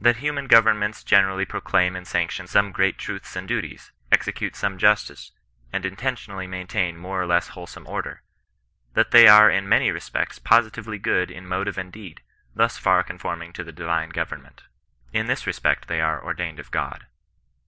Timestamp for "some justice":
4.54-5.32